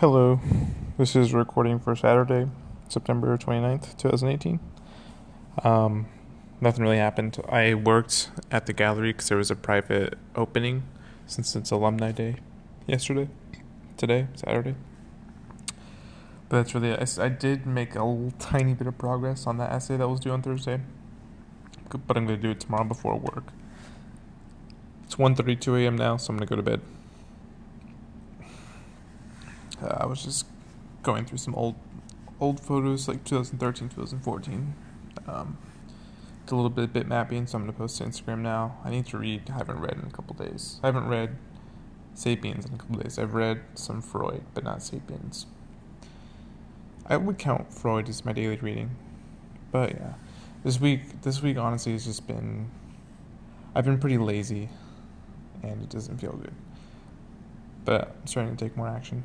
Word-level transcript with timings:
Hello, 0.00 0.40
this 0.96 1.14
is 1.14 1.34
recording 1.34 1.78
for 1.78 1.94
Saturday, 1.94 2.48
September 2.88 3.36
29th, 3.36 3.98
2018. 3.98 4.58
Um, 5.62 6.06
nothing 6.58 6.82
really 6.84 6.96
happened. 6.96 7.36
I 7.50 7.74
worked 7.74 8.30
at 8.50 8.64
the 8.64 8.72
gallery 8.72 9.12
because 9.12 9.28
there 9.28 9.36
was 9.36 9.50
a 9.50 9.54
private 9.54 10.14
opening 10.34 10.84
since 11.26 11.54
it's 11.54 11.70
Alumni 11.70 12.12
Day 12.12 12.36
yesterday, 12.86 13.28
today, 13.98 14.28
Saturday. 14.36 14.74
But 16.48 16.56
that's 16.62 16.74
really 16.74 16.92
it. 16.92 17.18
I, 17.18 17.28
did 17.28 17.66
make 17.66 17.94
a 17.94 18.02
little 18.02 18.32
tiny 18.38 18.72
bit 18.72 18.86
of 18.86 18.96
progress 18.96 19.46
on 19.46 19.58
that 19.58 19.70
essay 19.70 19.98
that 19.98 20.08
was 20.08 20.20
due 20.20 20.30
on 20.30 20.40
Thursday, 20.40 20.80
but 22.06 22.16
I'm 22.16 22.24
going 22.24 22.38
to 22.38 22.42
do 22.42 22.52
it 22.52 22.60
tomorrow 22.60 22.84
before 22.84 23.18
work. 23.18 23.52
It's 25.04 25.16
1.32 25.16 25.82
a.m. 25.82 25.96
now, 25.96 26.16
so 26.16 26.30
I'm 26.30 26.38
going 26.38 26.48
to 26.48 26.50
go 26.50 26.56
to 26.56 26.62
bed. 26.62 26.80
Uh, 29.82 29.98
I 30.00 30.06
was 30.06 30.22
just 30.22 30.46
going 31.02 31.24
through 31.24 31.38
some 31.38 31.54
old 31.54 31.74
old 32.40 32.58
photos 32.60 33.06
like 33.06 33.22
2013 33.24 33.88
2014 33.88 34.74
um, 35.28 35.58
it's 36.42 36.52
a 36.52 36.54
little 36.54 36.70
bit 36.70 36.92
bit 36.92 37.06
mapping 37.06 37.46
so 37.46 37.56
i'm 37.56 37.64
going 37.64 37.72
to 37.72 37.78
post 37.78 37.98
to 37.98 38.04
instagram 38.04 38.38
now. 38.38 38.78
I 38.84 38.90
need 38.90 39.06
to 39.06 39.18
read. 39.18 39.50
I 39.50 39.58
haven't 39.58 39.80
read 39.80 39.94
in 39.94 40.06
a 40.06 40.10
couple 40.10 40.34
days. 40.34 40.80
I 40.82 40.86
haven't 40.86 41.08
read 41.08 41.36
sapiens 42.14 42.66
in 42.66 42.74
a 42.74 42.76
couple 42.76 42.96
days. 42.96 43.18
I've 43.18 43.34
read 43.34 43.62
some 43.74 44.02
freud 44.02 44.42
but 44.54 44.64
not 44.64 44.82
sapiens. 44.82 45.46
I 47.06 47.16
would 47.16 47.38
count 47.38 47.72
freud 47.72 48.08
as 48.08 48.24
my 48.24 48.32
daily 48.32 48.56
reading 48.56 48.90
but 49.70 49.92
yeah. 49.92 50.14
This 50.64 50.80
week 50.80 51.22
this 51.22 51.42
week 51.42 51.56
honestly 51.56 51.92
has 51.92 52.04
just 52.04 52.26
been 52.26 52.70
i've 53.74 53.84
been 53.84 53.98
pretty 53.98 54.18
lazy 54.18 54.68
and 55.62 55.82
it 55.82 55.88
doesn't 55.88 56.18
feel 56.18 56.32
good. 56.32 56.54
But 57.84 58.16
i'm 58.20 58.26
starting 58.26 58.56
to 58.56 58.64
take 58.64 58.76
more 58.76 58.88
action 58.88 59.24